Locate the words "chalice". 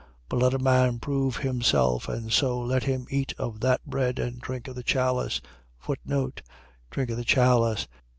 4.81-5.41, 7.23-7.87